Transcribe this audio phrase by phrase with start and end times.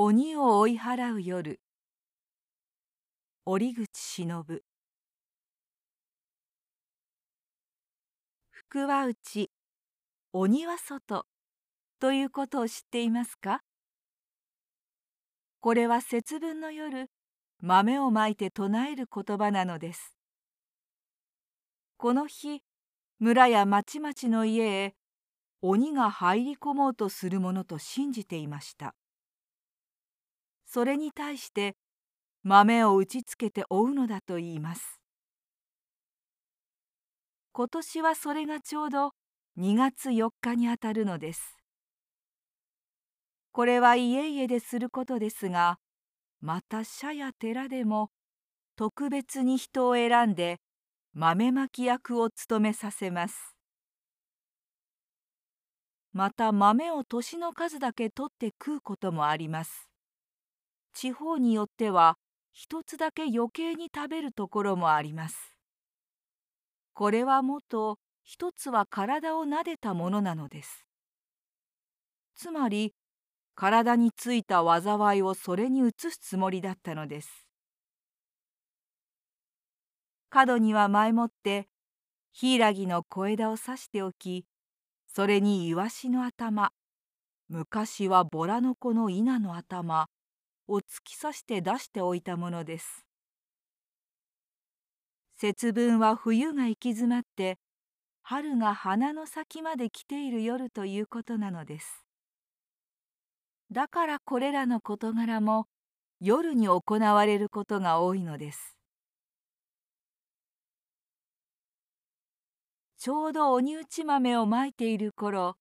[0.00, 1.58] 鬼を追い払う夜。
[3.44, 3.88] 折口
[4.22, 4.62] 忍。
[8.52, 9.50] 福は内
[10.32, 11.26] 鬼は外。
[11.98, 13.62] ということを知っていますか？
[15.58, 17.10] これは節分の夜
[17.60, 20.14] 豆をまいて唱える言葉なのです。
[21.96, 22.60] この日
[23.18, 24.94] 村や町々の家へ
[25.60, 28.94] 鬼が入り込もうとするものと信じていました。
[30.70, 31.76] それに対して
[32.42, 35.00] 豆を打ちつけて追うのだと言います。
[37.52, 39.12] 今年はそれがちょうど
[39.56, 41.56] 2月4日にあたるのです。
[43.52, 45.78] これは家々ですることですが
[46.42, 48.10] また社や寺でも
[48.76, 50.60] 特別に人を選んで
[51.14, 53.56] 豆まき役を務めさせます。
[56.12, 59.88] また豆を年の数だけ取って食うこともあります。
[61.00, 62.18] 地方によっては
[62.50, 65.54] 一つだけ余計に食べるところもあります。
[66.92, 70.84] これはもと一つは体を撫でたものなのです。
[72.34, 72.94] つまり
[73.54, 77.46] 体についた災いをそれに移すつもりだったのです。
[80.30, 81.68] 角には前もって
[82.32, 84.46] 柊の小枝を刺しておき
[85.06, 86.72] それにイワシの頭
[87.48, 90.08] 昔はボラの子の稲の頭
[90.68, 93.04] を突き刺して出しておいたものです。
[95.36, 97.58] 節分は冬が行き詰まって
[98.22, 102.04] 春が花の先まで来ている夜ということなのです。
[103.70, 105.66] だからこれらの事柄も
[106.20, 108.76] 夜に行われることが多いのです。
[112.98, 115.56] ちょうど鬼打ち豆をまいている頃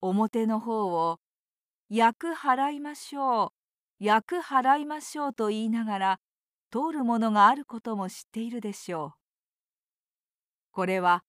[0.00, 1.20] 表の方を
[1.90, 3.57] 「役払いましょう。
[3.98, 6.20] 役払いましょう」と言いながら
[6.70, 9.12] 通るものがあることも知っているでしょう。
[10.72, 11.24] これは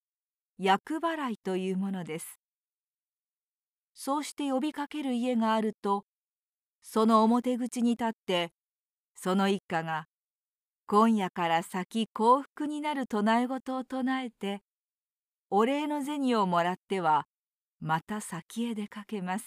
[0.57, 2.39] 役払いというものです。
[3.93, 6.05] そうして呼びかける家があると
[6.81, 8.53] その表口に立って
[9.15, 10.07] その一家が
[10.87, 14.61] 今夜から先幸福になる唱え事を唱えて
[15.49, 17.27] お礼の銭をもらっては
[17.81, 19.45] また先へ出かけます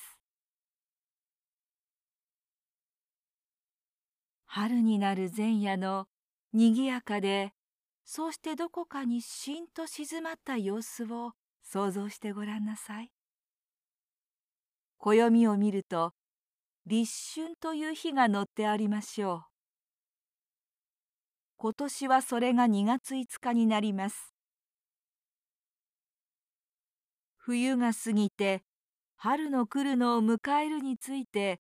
[4.55, 6.05] 春になる前夜の
[6.53, 7.55] にぎやかで
[8.05, 11.33] そうしてどこかにしんと静まった様子を
[11.63, 13.11] 想像してごらんなさい。
[14.99, 16.13] 暦を見ると
[16.85, 19.43] 立春という日が載ってありましょう。
[21.57, 24.35] 今年はそれが2月5日になります。
[27.39, 28.63] 冬が過ぎて
[29.17, 31.59] 春の来るのを迎えるについて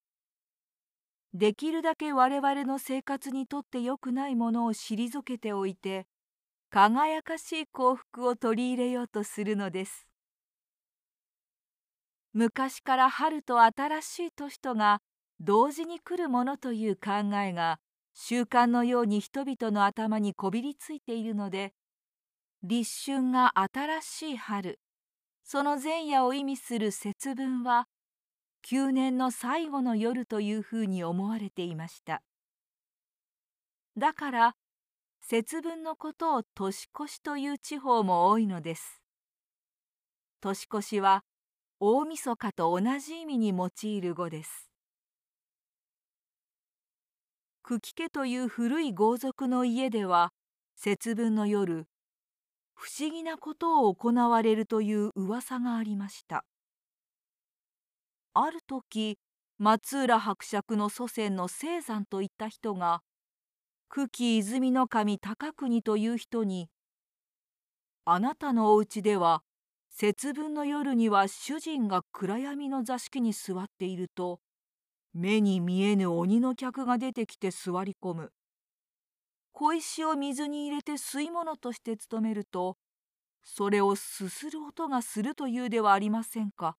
[1.34, 6.06] できるだけ我々の生活にとって良くないものを退けておいて
[6.70, 10.06] 輝かしい幸福を取り入れようとするのです。
[12.34, 15.00] 昔から春と新しい年とが
[15.38, 17.78] 同時に来るものという考えが
[18.14, 21.74] 習慣のように人々の頭にこびりついているので
[22.62, 24.80] 立春が新しい春
[25.44, 27.86] その前夜を意味する節分は
[28.62, 32.22] 旧年の最後の夜というふうに思われていました。
[33.96, 34.56] だから
[35.20, 39.02] 節分のことを年越しという地方も多いのです。
[40.40, 41.24] 年越しは
[41.80, 44.70] 大晦日と同じ意味に用いる語です。
[47.64, 50.32] 久喜家という古い豪族の家では
[50.76, 51.86] 節分の夜
[52.74, 56.44] 不思議なことを行われるという噂がありました。
[58.34, 59.18] ある時
[59.58, 63.02] 松浦伯爵の祖先の青山といった人が
[63.90, 66.70] 久喜泉の神高国という人に
[68.06, 69.44] 「あなたのお家では
[69.90, 74.40] 節分の夜には主人が暗闇の座敷に座っていると
[75.12, 78.32] 目に見えぬ鬼の客が出てきて座り込む。
[79.52, 82.78] 小石を水に入れて吸い物として務めると
[83.44, 86.76] それをすする音がするというではありませんか」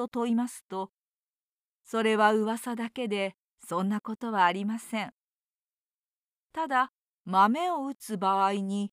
[0.00, 0.90] と問いますと
[1.84, 3.36] 「それは噂だけで
[3.66, 5.12] そんなことはありません」
[6.52, 6.92] ただ
[7.26, 8.92] 豆を打つ場合に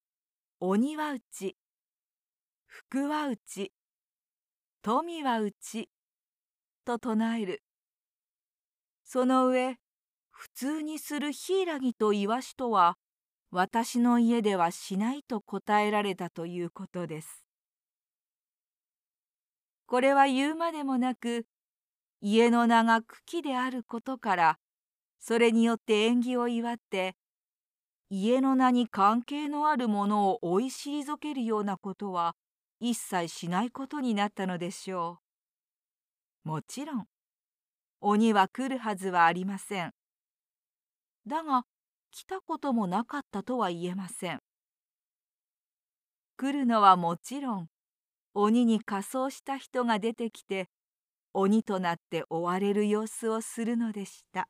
[0.59, 1.57] 鬼は打ち
[2.65, 3.71] 福は打ち
[4.81, 5.89] 富は打ち
[6.83, 7.63] と唱える
[9.05, 9.77] その上
[10.29, 12.97] 普通にする柊とイワシとは
[13.49, 17.46] 私の家ではしないと答えられたということです。
[19.87, 21.45] これは言うまでもなく
[22.21, 24.59] 家の名が茎であることから
[25.17, 27.15] それによって縁起を祝って
[28.09, 32.35] 家の名に関係のあるものを追い退けるようなことは
[32.79, 35.19] 一切しないことになったのでしょ
[36.45, 36.49] う。
[36.49, 37.05] もちろん
[37.99, 39.93] 鬼は来るはずはありません。
[41.25, 41.63] だが
[42.11, 44.41] 来たこともなかったとは言えません。
[46.37, 47.67] 来るのはもちろん
[48.39, 50.69] 鬼に仮装した人が出てきて
[51.33, 54.47] 鬼となって追われる様子をするのでした。